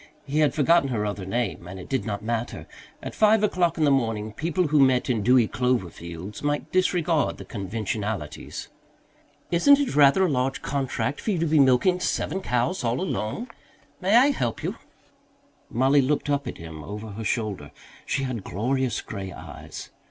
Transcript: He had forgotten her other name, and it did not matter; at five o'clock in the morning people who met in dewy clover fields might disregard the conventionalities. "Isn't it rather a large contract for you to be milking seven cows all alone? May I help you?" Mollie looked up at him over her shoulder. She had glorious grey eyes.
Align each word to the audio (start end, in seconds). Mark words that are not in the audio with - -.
He 0.25 0.39
had 0.39 0.55
forgotten 0.55 0.89
her 0.89 1.05
other 1.05 1.25
name, 1.25 1.67
and 1.67 1.79
it 1.79 1.87
did 1.87 2.05
not 2.05 2.23
matter; 2.23 2.65
at 3.03 3.13
five 3.13 3.43
o'clock 3.43 3.77
in 3.77 3.83
the 3.83 3.91
morning 3.91 4.33
people 4.33 4.69
who 4.69 4.79
met 4.79 5.11
in 5.11 5.21
dewy 5.21 5.47
clover 5.47 5.91
fields 5.91 6.41
might 6.41 6.71
disregard 6.71 7.37
the 7.37 7.45
conventionalities. 7.45 8.69
"Isn't 9.51 9.79
it 9.79 9.95
rather 9.95 10.25
a 10.25 10.27
large 10.27 10.63
contract 10.63 11.21
for 11.21 11.29
you 11.29 11.37
to 11.37 11.45
be 11.45 11.59
milking 11.59 11.99
seven 11.99 12.41
cows 12.41 12.83
all 12.83 12.99
alone? 12.99 13.49
May 14.01 14.15
I 14.15 14.31
help 14.31 14.63
you?" 14.63 14.75
Mollie 15.69 16.01
looked 16.01 16.31
up 16.31 16.47
at 16.47 16.57
him 16.57 16.83
over 16.83 17.09
her 17.09 17.23
shoulder. 17.23 17.69
She 18.03 18.23
had 18.23 18.43
glorious 18.43 19.01
grey 19.01 19.31
eyes. 19.31 19.91